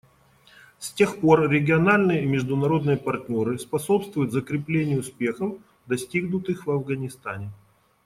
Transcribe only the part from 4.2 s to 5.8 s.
закреплению успехов,